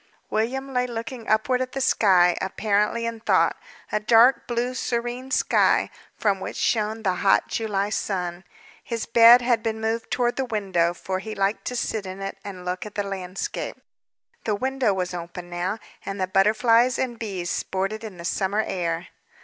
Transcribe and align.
William 0.31 0.73
lay 0.73 0.87
looking 0.87 1.27
upward 1.29 1.61
at 1.61 1.73
the 1.73 1.79
sky, 1.79 2.35
apparently 2.41 3.05
in 3.05 3.19
thought, 3.19 3.55
a 3.91 3.99
dark 3.99 4.47
blue, 4.47 4.73
serene 4.73 5.29
sky, 5.29 5.91
from 6.17 6.39
which 6.39 6.55
shone 6.57 7.03
the 7.03 7.17
hot 7.21 7.47
July 7.47 7.87
sun. 7.91 8.43
His 8.83 9.05
bed 9.05 9.43
had 9.43 9.61
been 9.61 9.79
moved 9.79 10.09
toward 10.09 10.37
the 10.37 10.45
window, 10.45 10.95
for 10.95 11.19
he 11.19 11.35
liked 11.35 11.65
to 11.65 11.75
sit 11.75 12.07
in 12.07 12.19
it, 12.19 12.39
and 12.43 12.65
look 12.65 12.83
at 12.83 12.95
the 12.95 13.03
landscape. 13.03 13.77
The 14.43 14.55
window 14.55 14.91
was 14.91 15.13
open 15.13 15.51
now, 15.51 15.77
and 16.03 16.19
the 16.19 16.25
butterflies 16.25 16.97
and 16.97 17.19
bees 17.19 17.51
sported 17.51 18.03
in 18.03 18.17
the 18.17 18.25
summer 18.25 18.63
air. 18.65 19.09